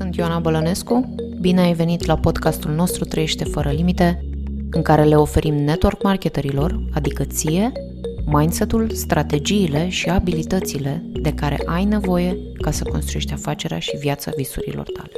[0.00, 1.14] sunt Ioana Bălănescu.
[1.40, 4.24] Bine ai venit la podcastul nostru Trăiește fără limite,
[4.70, 7.72] în care le oferim network marketerilor, adică ție,
[8.26, 14.90] mindset-ul, strategiile și abilitățile de care ai nevoie ca să construiești afacerea și viața visurilor
[14.90, 15.12] tale.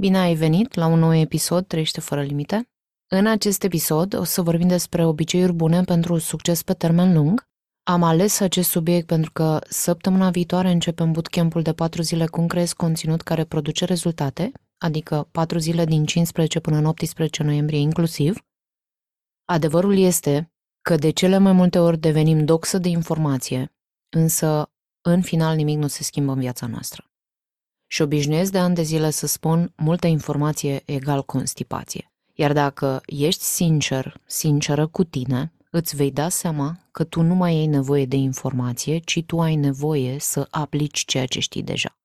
[0.00, 2.68] Bine ai venit la un nou episod Trăiește fără limite.
[3.10, 7.46] În acest episod o să vorbim despre obiceiuri bune pentru succes pe termen lung
[7.90, 12.74] am ales acest subiect pentru că săptămâna viitoare începem bootcamp-ul de 4 zile cum creezi
[12.74, 18.44] conținut care produce rezultate, adică 4 zile din 15 până în 18 noiembrie inclusiv.
[19.44, 23.74] Adevărul este că de cele mai multe ori devenim doxă de informație,
[24.08, 24.70] însă
[25.00, 27.04] în final nimic nu se schimbă în viața noastră.
[27.86, 32.12] Și obișnuiesc de ani de zile să spun multă informație egal constipație.
[32.34, 37.52] Iar dacă ești sincer, sinceră cu tine, îți vei da seama că tu nu mai
[37.52, 41.98] ai nevoie de informație, ci tu ai nevoie să aplici ceea ce știi deja.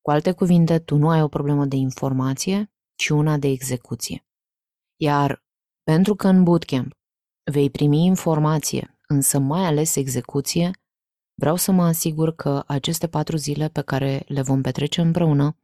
[0.00, 4.26] Cu alte cuvinte, tu nu ai o problemă de informație, ci una de execuție.
[4.96, 5.44] Iar
[5.82, 6.92] pentru că în bootcamp
[7.52, 10.70] vei primi informație, însă mai ales execuție,
[11.34, 15.56] vreau să mă asigur că aceste patru zile pe care le vom petrece împreună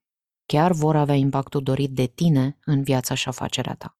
[0.46, 3.97] chiar vor avea impactul dorit de tine în viața și afacerea ta.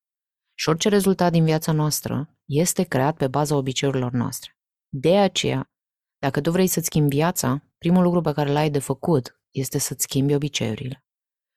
[0.60, 4.56] Și orice rezultat din viața noastră este creat pe baza obiceiurilor noastre.
[4.88, 5.70] De aceea,
[6.18, 10.02] dacă tu vrei să-ți schimbi viața, primul lucru pe care l-ai de făcut este să-ți
[10.02, 11.04] schimbi obiceiurile.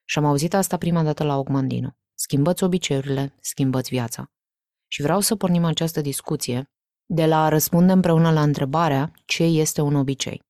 [0.05, 1.95] Și am auzit asta prima dată la Ogmandino.
[2.13, 4.31] Schimbă-ți obiceiurile, schimbă-ți viața.
[4.87, 6.71] Și vreau să pornim această discuție
[7.05, 10.41] de la a răspunde împreună la întrebarea ce este un obicei.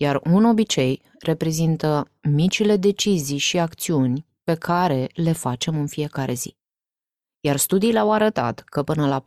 [0.00, 6.58] Iar un obicei reprezintă micile decizii și acțiuni pe care le facem în fiecare zi.
[7.40, 9.22] Iar studiile au arătat că până la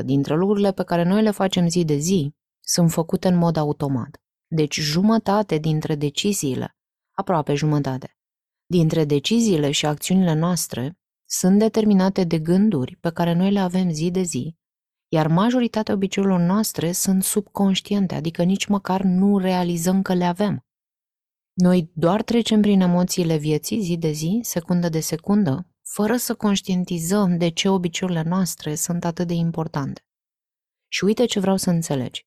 [0.00, 3.56] 40% dintre lucrurile pe care noi le facem zi de zi sunt făcute în mod
[3.56, 4.22] automat.
[4.46, 6.76] Deci jumătate dintre deciziile,
[7.12, 8.16] aproape jumătate,
[8.66, 14.10] dintre deciziile și acțiunile noastre sunt determinate de gânduri pe care noi le avem zi
[14.10, 14.56] de zi,
[15.08, 20.66] iar majoritatea obiceiurilor noastre sunt subconștiente, adică nici măcar nu realizăm că le avem.
[21.52, 27.36] Noi doar trecem prin emoțiile vieții zi de zi, secundă de secundă, fără să conștientizăm
[27.38, 30.06] de ce obiceiurile noastre sunt atât de importante.
[30.88, 32.26] Și uite ce vreau să înțelegi.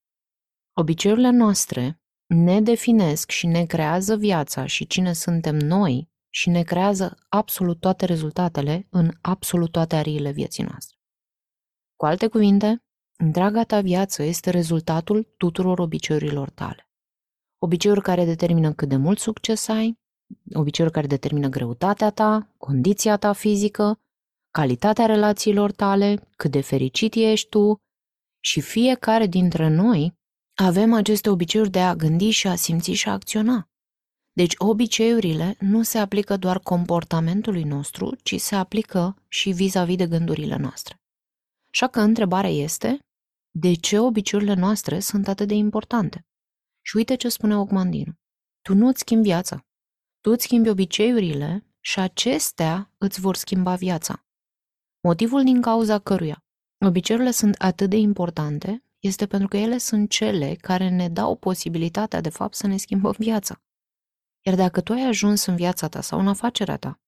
[0.74, 7.18] Obiceiurile noastre ne definesc și ne creează viața și cine suntem noi și ne creează
[7.30, 10.98] absolut toate rezultatele în absolut toate ariile vieții noastre.
[11.96, 12.84] Cu alte cuvinte,
[13.18, 16.90] întreaga ta viață este rezultatul tuturor obiceiurilor tale.
[17.58, 20.00] Obiceiuri care determină cât de mult succes ai,
[20.54, 24.00] obiceiuri care determină greutatea ta, condiția ta fizică,
[24.52, 27.76] calitatea relațiilor tale, cât de fericit ești tu
[28.44, 30.16] și fiecare dintre noi
[30.56, 33.70] avem aceste obiceiuri de a gândi și a simți și a acționa.
[34.32, 40.56] Deci obiceiurile nu se aplică doar comportamentului nostru, ci se aplică și vis-a-vis de gândurile
[40.56, 40.96] noastre.
[41.72, 43.00] Așa că întrebarea este,
[43.52, 46.26] de ce obiceiurile noastre sunt atât de importante?
[46.82, 48.14] Și uite ce spune Ogmandinu.
[48.62, 49.67] Tu nu-ți schimbi viața,
[50.22, 54.26] tu îți schimbi obiceiurile și acestea îți vor schimba viața.
[55.04, 56.42] Motivul din cauza căruia
[56.86, 62.22] obiceiurile sunt atât de importante este pentru că ele sunt cele care ne dau posibilitatea,
[62.22, 63.62] de fapt, să ne schimbăm viața.
[64.46, 67.02] Iar dacă tu ai ajuns în viața ta sau în afacerea ta,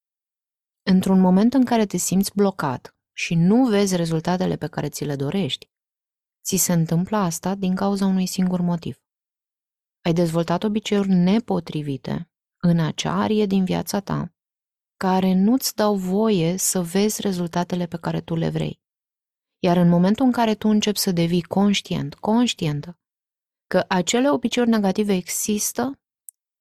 [0.84, 5.16] într-un moment în care te simți blocat și nu vezi rezultatele pe care ți le
[5.16, 5.70] dorești,
[6.44, 9.02] ți se întâmplă asta din cauza unui singur motiv.
[10.02, 12.32] Ai dezvoltat obiceiuri nepotrivite
[12.62, 14.34] în acea arie din viața ta
[14.98, 18.82] care nu-ți dau voie să vezi rezultatele pe care tu le vrei.
[19.60, 23.00] Iar în momentul în care tu începi să devii conștient, conștientă,
[23.68, 26.00] că acele obiceiuri negative există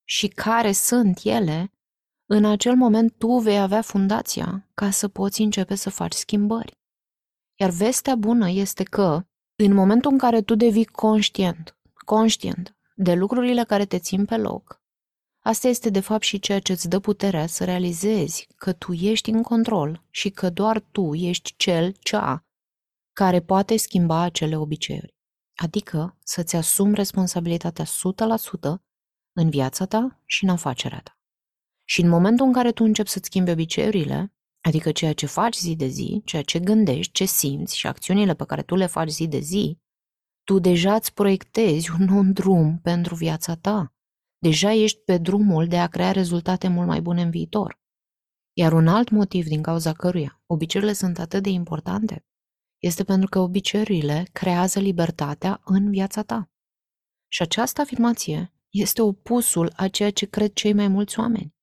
[0.05, 1.73] și care sunt ele,
[2.27, 6.79] în acel moment tu vei avea fundația ca să poți începe să faci schimbări.
[7.61, 9.27] Iar vestea bună este că,
[9.57, 14.83] în momentul în care tu devii conștient, conștient de lucrurile care te țin pe loc,
[15.49, 19.31] Asta este de fapt și ceea ce îți dă puterea să realizezi că tu ești
[19.31, 22.45] în control și că doar tu ești cel, cea,
[23.13, 25.15] care poate schimba acele obiceiuri.
[25.55, 27.89] Adică să-ți asumi responsabilitatea 100%
[29.33, 31.19] în viața ta și în afacerea ta.
[31.85, 35.77] Și în momentul în care tu începi să-ți schimbi obiceiurile, adică ceea ce faci zi
[35.77, 39.29] de zi, ceea ce gândești, ce simți și acțiunile pe care tu le faci zi
[39.29, 39.79] de zi,
[40.45, 43.93] tu deja îți proiectezi un nou drum pentru viața ta
[44.39, 47.81] deja ești pe drumul de a crea rezultate mult mai bune în viitor.
[48.53, 52.27] Iar un alt motiv din cauza căruia obiceiurile sunt atât de importante
[52.79, 56.51] este pentru că obiceiurile creează libertatea în viața ta.
[57.29, 61.57] Și această afirmație este opusul a ceea ce cred cei mai mulți oameni.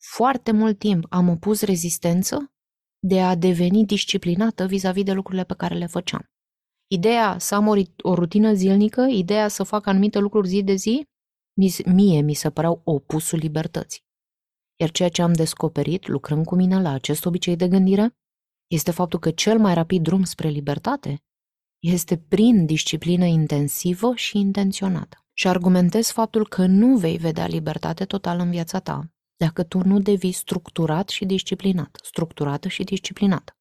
[0.00, 2.52] foarte mult timp am opus rezistență
[2.98, 6.30] de a deveni disciplinată vis-a-vis de lucrurile pe care le făceam.
[6.90, 11.06] Ideea să am o, o rutină zilnică, ideea să fac anumite lucruri zi de zi,
[11.86, 14.02] mie mi se păreau opusul libertății.
[14.80, 18.16] Iar ceea ce am descoperit, lucrând cu mine la acest obicei de gândire,
[18.66, 21.22] este faptul că cel mai rapid drum spre libertate
[21.78, 25.26] este prin disciplină intensivă și intenționată.
[25.32, 30.00] Și argumentez faptul că nu vei vedea libertate totală în viața ta dacă tu nu
[30.00, 33.52] devii structurat și disciplinat, structurată și disciplinată.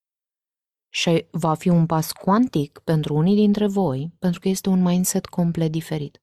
[0.94, 5.26] Și va fi un pas cuantic pentru unii dintre voi, pentru că este un mindset
[5.26, 6.22] complet diferit.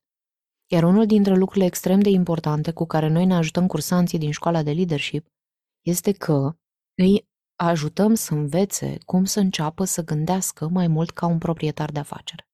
[0.71, 4.63] Iar unul dintre lucrurile extrem de importante cu care noi ne ajutăm cursanții din școala
[4.63, 5.27] de leadership
[5.81, 6.57] este că
[6.97, 11.99] îi ajutăm să învețe cum să înceapă să gândească mai mult ca un proprietar de
[11.99, 12.49] afacere.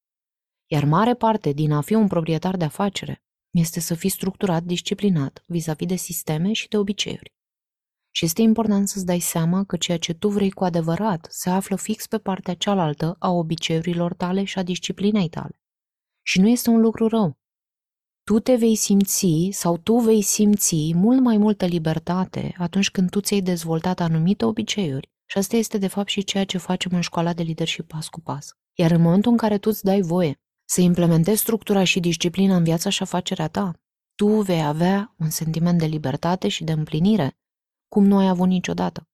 [0.72, 5.44] Iar mare parte din a fi un proprietar de afacere este să fii structurat, disciplinat
[5.48, 7.34] vis-a-vis de sisteme și de obiceiuri.
[8.14, 11.76] Și este important să-ți dai seama că ceea ce tu vrei cu adevărat se află
[11.76, 15.60] fix pe partea cealaltă a obiceiurilor tale și a disciplinei tale.
[16.22, 17.40] Și nu este un lucru rău.
[18.24, 23.20] Tu te vei simți sau tu vei simți mult mai multă libertate atunci când tu
[23.20, 27.34] ți-ai dezvoltat anumite obiceiuri și asta este de fapt și ceea ce facem în școala
[27.34, 28.50] de leadership pas cu pas.
[28.74, 32.64] Iar în momentul în care tu îți dai voie să implementezi structura și disciplina în
[32.64, 33.74] viața și afacerea ta,
[34.16, 37.38] tu vei avea un sentiment de libertate și de împlinire,
[37.88, 39.08] cum nu ai avut niciodată.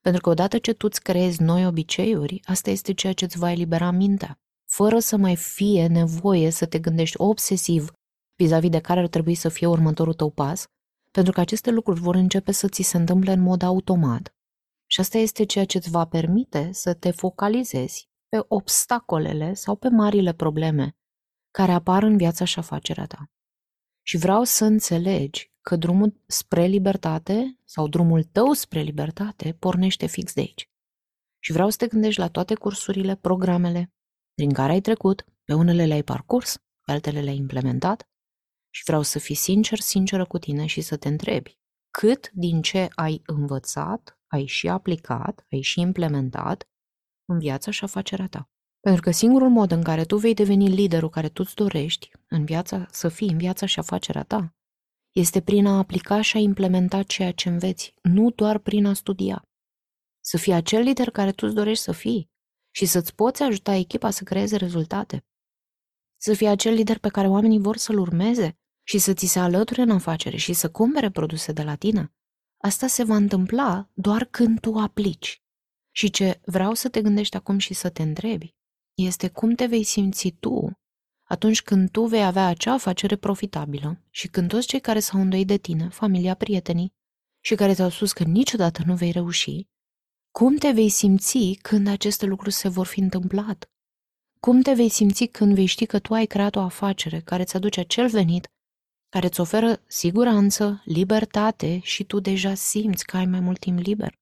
[0.00, 3.50] Pentru că odată ce tu îți creezi noi obiceiuri, asta este ceea ce îți va
[3.50, 7.92] elibera mintea, fără să mai fie nevoie să te gândești obsesiv
[8.42, 10.66] vis-a-vis de care ar trebui să fie următorul tău pas,
[11.10, 14.34] pentru că aceste lucruri vor începe să ți se întâmple în mod automat.
[14.86, 19.88] Și asta este ceea ce îți va permite să te focalizezi pe obstacolele sau pe
[19.88, 20.96] marile probleme
[21.50, 23.30] care apar în viața și afacerea ta.
[24.02, 30.34] Și vreau să înțelegi că drumul spre libertate sau drumul tău spre libertate pornește fix
[30.34, 30.70] de aici.
[31.38, 33.92] Și vreau să te gândești la toate cursurile, programele
[34.34, 38.11] prin care ai trecut, pe unele le-ai parcurs, pe altele le-ai implementat
[38.74, 41.60] și vreau să fii sincer, sinceră cu tine și să te întrebi
[41.98, 46.68] cât din ce ai învățat, ai și aplicat, ai și implementat
[47.24, 48.50] în viața și afacerea ta.
[48.80, 52.44] Pentru că singurul mod în care tu vei deveni liderul care tu îți dorești în
[52.44, 54.54] viața, să fii în viața și afacerea ta,
[55.14, 59.42] este prin a aplica și a implementa ceea ce înveți, nu doar prin a studia.
[60.20, 62.30] Să fii acel lider care tu îți dorești să fii
[62.74, 65.26] și să-ți poți ajuta echipa să creeze rezultate.
[66.16, 69.82] Să fii acel lider pe care oamenii vor să-l urmeze și să ți se alăture
[69.82, 72.12] în afacere și să cumpere produse de la tine.
[72.56, 75.42] Asta se va întâmpla doar când tu aplici.
[75.90, 78.54] Și ce vreau să te gândești acum și să te întrebi
[78.94, 80.76] este cum te vei simți tu
[81.32, 85.46] atunci când tu vei avea acea afacere profitabilă și când toți cei care s-au îndoit
[85.46, 86.94] de tine, familia, prietenii,
[87.44, 89.66] și care ți-au spus că niciodată nu vei reuși,
[90.30, 93.70] cum te vei simți când aceste lucruri se vor fi întâmplat?
[94.40, 97.56] Cum te vei simți când vei ști că tu ai creat o afacere care îți
[97.56, 98.48] aduce acel venit,
[99.12, 104.18] care îți oferă siguranță, libertate și tu deja simți că ai mai mult timp liber?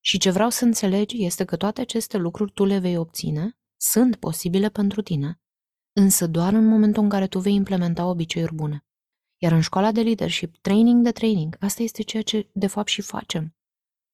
[0.00, 4.16] Și ce vreau să înțelegi este că toate aceste lucruri tu le vei obține sunt
[4.16, 5.40] posibile pentru tine,
[5.92, 8.84] însă doar în momentul în care tu vei implementa obiceiuri bune.
[9.42, 13.02] Iar în școala de leadership, training de training, asta este ceea ce de fapt și
[13.02, 13.56] facem.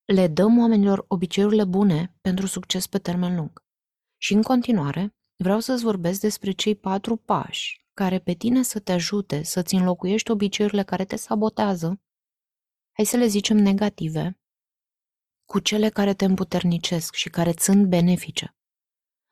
[0.05, 3.65] Le dăm oamenilor obiceiurile bune pentru succes pe termen lung.
[4.21, 8.93] Și în continuare, vreau să-ți vorbesc despre cei patru pași care pe tine să te
[8.93, 12.01] ajute să-ți înlocuiești obiceiurile care te sabotează,
[12.93, 14.41] hai să le zicem negative,
[15.45, 18.53] cu cele care te împuternicesc și care sunt benefice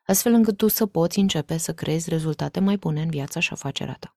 [0.06, 3.96] astfel încât tu să poți începe să creezi rezultate mai bune în viața și afacerea
[4.00, 4.16] ta.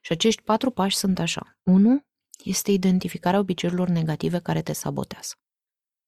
[0.00, 1.58] Și acești patru pași sunt așa.
[1.62, 2.00] 1.
[2.44, 5.34] Este identificarea obiceiurilor negative care te sabotează.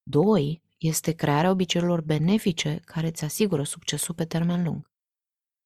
[0.03, 0.63] 2.
[0.77, 4.88] Este crearea obiceiurilor benefice care îți asigură succesul pe termen lung.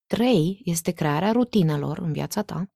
[0.05, 0.61] 3.
[0.63, 2.71] Este crearea rutinelor în viața ta.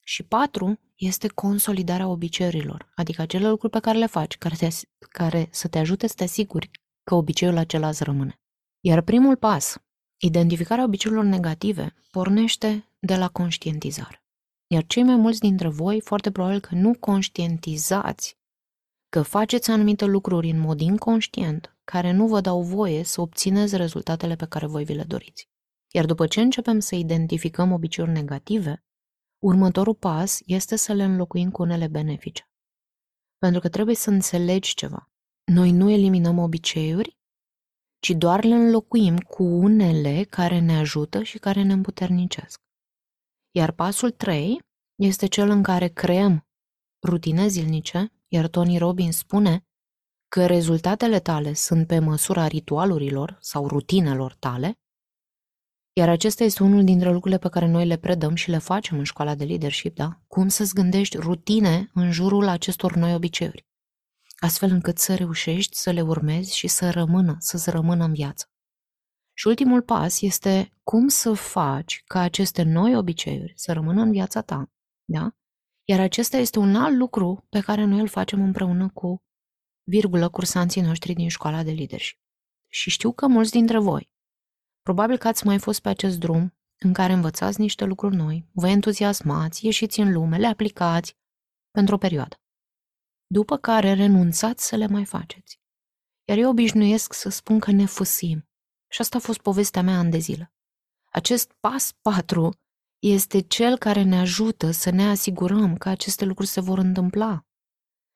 [0.00, 0.80] Și 4.
[0.94, 4.68] Este consolidarea obiceiurilor, adică acele lucruri pe care le faci, care, te,
[5.08, 6.70] care să te ajute să te asiguri
[7.02, 8.40] că obiceiul acela îți rămâne.
[8.80, 9.76] Iar primul pas
[10.24, 14.24] Identificarea obiceiurilor negative pornește de la conștientizare.
[14.66, 18.38] Iar cei mai mulți dintre voi, foarte probabil că nu conștientizați
[19.08, 24.36] că faceți anumite lucruri în mod inconștient care nu vă dau voie să obțineți rezultatele
[24.36, 25.48] pe care voi vi le doriți.
[25.94, 28.84] Iar după ce începem să identificăm obiceiuri negative,
[29.38, 32.50] următorul pas este să le înlocuim cu unele benefice.
[33.38, 35.10] Pentru că trebuie să înțelegi ceva.
[35.52, 37.18] Noi nu eliminăm obiceiuri,
[37.98, 42.60] ci doar le înlocuim cu unele care ne ajută și care ne împuternicesc.
[43.50, 44.60] Iar pasul 3
[44.94, 46.46] este cel în care creăm
[47.06, 49.66] rutine zilnice, iar Tony Robbins spune
[50.28, 54.78] că rezultatele tale sunt pe măsura ritualurilor sau rutinelor tale,
[55.96, 59.04] iar acesta este unul dintre lucrurile pe care noi le predăm și le facem în
[59.04, 60.20] școala de leadership, da?
[60.26, 63.66] Cum să-ți gândești rutine în jurul acestor noi obiceiuri,
[64.38, 68.48] astfel încât să reușești să le urmezi și să rămână, să-ți rămână în viață.
[69.36, 74.40] Și ultimul pas este cum să faci ca aceste noi obiceiuri să rămână în viața
[74.40, 74.72] ta,
[75.04, 75.30] da?
[75.84, 79.22] Iar acesta este un alt lucru pe care noi îl facem împreună cu
[79.82, 82.18] virgulă cursanții noștri din școala de leadership.
[82.68, 84.10] Și știu că mulți dintre voi,
[84.84, 88.68] probabil că ați mai fost pe acest drum în care învățați niște lucruri noi, vă
[88.68, 91.16] entuziasmați, ieșiți în lume, le aplicați
[91.70, 92.40] pentru o perioadă.
[93.26, 95.60] După care renunțați să le mai faceți.
[96.28, 98.48] Iar eu obișnuiesc să spun că ne fâsim.
[98.90, 100.52] Și asta a fost povestea mea an de zile.
[101.04, 102.50] Acest pas 4
[102.98, 107.46] este cel care ne ajută să ne asigurăm că aceste lucruri se vor întâmpla.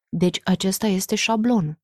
[0.08, 1.80] Deci acesta este șablonul.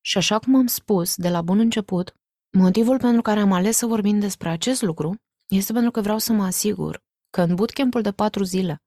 [0.00, 2.16] Și așa cum am spus de la bun început,
[2.58, 5.14] motivul pentru care am ales să vorbim despre acest lucru
[5.48, 8.82] este pentru că vreau să mă asigur că în bootcamp-ul de patru zile,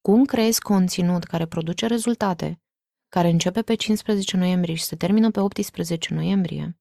[0.00, 2.60] cum creezi conținut care produce rezultate,
[3.08, 6.78] care începe pe 15 noiembrie și se termină pe 18 noiembrie,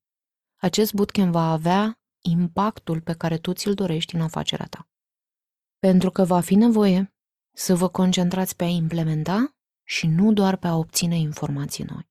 [0.55, 4.89] acest bootcamp va avea impactul pe care tu ți-l dorești în afacerea ta.
[5.79, 7.13] Pentru că va fi nevoie
[7.55, 12.09] să vă concentrați pe a implementa și nu doar pe a obține informații noi.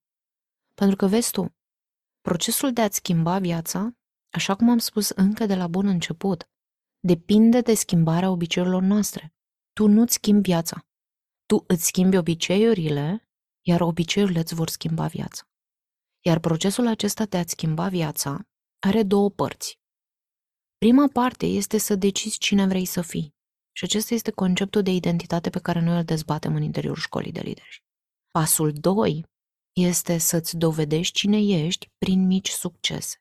[0.75, 1.57] Pentru că, vezi tu,
[2.21, 3.97] procesul de a-ți schimba viața,
[4.37, 6.49] așa cum am spus încă de la bun început,
[7.01, 9.35] depinde de schimbarea obiceiurilor noastre.
[9.73, 10.87] Tu nu-ți schimbi viața.
[11.47, 13.29] Tu îți schimbi obiceiurile,
[13.67, 15.43] iar obiceiurile îți vor schimba viața.
[16.25, 19.81] Iar procesul acesta de a-ți schimba viața are două părți.
[20.79, 23.35] Prima parte este să decizi cine vrei să fii.
[23.77, 27.41] Și acesta este conceptul de identitate pe care noi îl dezbatem în interiorul școlii de
[27.41, 27.85] leadership.
[28.31, 29.25] Pasul 2
[29.73, 33.17] este să-ți dovedești cine ești prin mici succese.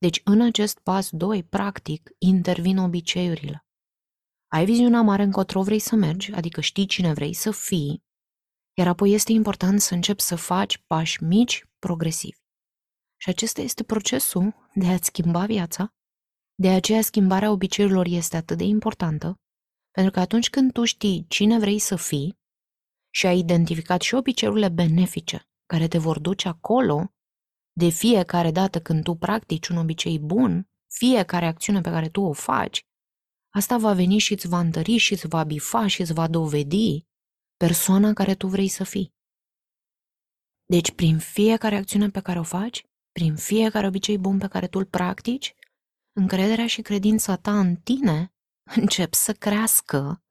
[0.00, 3.66] Deci în acest pas 2, practic, intervin obiceiurile.
[4.52, 8.02] Ai viziunea mare încotro vrei să mergi, adică știi cine vrei să fii,
[8.78, 12.38] iar apoi este important să începi să faci pași mici, progresivi.
[13.16, 15.94] Și acesta este procesul de a-ți schimba viața.
[16.54, 19.40] De aceea schimbarea obiceiurilor este atât de importantă,
[19.90, 22.38] pentru că atunci când tu știi cine vrei să fii
[23.14, 27.14] și ai identificat și obiceiurile benefice care te vor duce acolo,
[27.72, 32.32] de fiecare dată când tu practici un obicei bun, fiecare acțiune pe care tu o
[32.32, 32.86] faci,
[33.54, 37.04] asta va veni și îți va întări și îți va bifa și îți va dovedi
[37.56, 39.14] persoana care tu vrei să fii.
[40.66, 44.78] Deci, prin fiecare acțiune pe care o faci, prin fiecare obicei bun pe care tu
[44.78, 45.54] îl practici,
[46.12, 48.32] încrederea și credința ta în tine
[48.80, 50.22] încep să crească,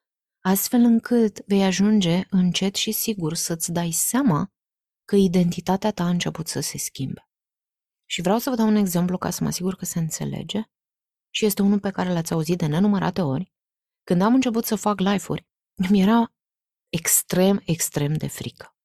[0.44, 4.52] astfel încât vei ajunge încet și sigur să-ți dai seama
[5.06, 7.29] că identitatea ta a început să se schimbe.
[8.12, 10.62] Și vreau să vă dau un exemplu ca să mă asigur că se înțelege
[11.30, 13.54] și este unul pe care l-ați auzit de nenumărate ori.
[14.04, 15.48] Când am început să fac live-uri,
[15.92, 16.34] mi era
[16.90, 18.76] extrem, extrem de frică.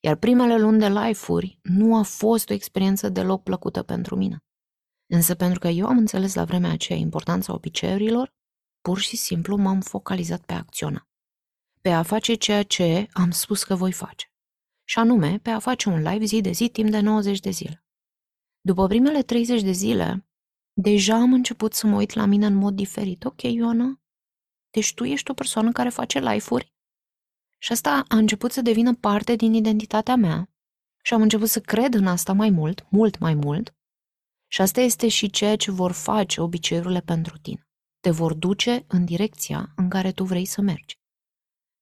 [0.00, 4.44] Iar primele luni de live-uri nu a fost o experiență deloc plăcută pentru mine.
[5.06, 8.34] Însă pentru că eu am înțeles la vremea aceea importanța obiceiurilor,
[8.80, 11.08] pur și simplu m-am focalizat pe acționa.
[11.80, 14.32] Pe a face ceea ce am spus că voi face.
[14.84, 17.82] Și anume, pe a face un live zi de zi timp de 90 de zile.
[18.60, 20.28] După primele 30 de zile,
[20.72, 23.24] deja am început să mă uit la mine în mod diferit.
[23.24, 24.00] Ok, Ioana,
[24.70, 26.74] deci tu ești o persoană care face live-uri?
[27.58, 30.50] Și asta a început să devină parte din identitatea mea
[31.02, 33.74] și am început să cred în asta mai mult, mult mai mult.
[34.50, 37.68] Și asta este și ceea ce vor face obiceiurile pentru tine
[38.00, 41.00] te vor duce în direcția în care tu vrei să mergi.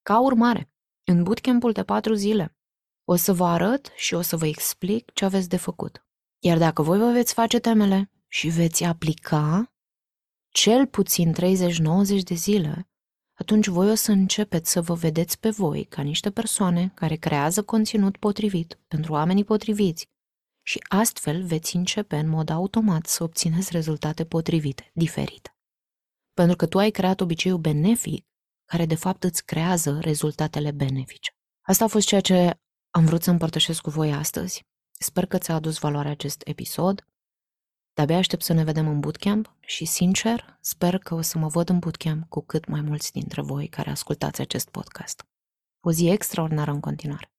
[0.01, 0.71] Ca urmare,
[1.03, 2.57] în bootcamp-ul de patru zile,
[3.03, 6.06] o să vă arăt și o să vă explic ce aveți de făcut.
[6.39, 9.73] Iar dacă voi vă veți face temele și veți aplica
[10.49, 11.37] cel puțin 30-90
[12.23, 12.89] de zile,
[13.33, 17.63] atunci voi o să începeți să vă vedeți pe voi ca niște persoane care creează
[17.63, 20.09] conținut potrivit pentru oamenii potriviți
[20.65, 25.51] și astfel veți începe în mod automat să obțineți rezultate potrivite, diferite
[26.39, 28.25] pentru că tu ai creat obiceiul benefic
[28.65, 31.31] care de fapt îți creează rezultatele benefice.
[31.61, 34.65] Asta a fost ceea ce am vrut să împărtășesc cu voi astăzi.
[34.97, 37.07] Sper că ți-a adus valoare acest episod.
[37.93, 41.69] De-abia aștept să ne vedem în bootcamp și, sincer, sper că o să mă văd
[41.69, 45.25] în bootcamp cu cât mai mulți dintre voi care ascultați acest podcast.
[45.79, 47.31] O zi extraordinară în continuare!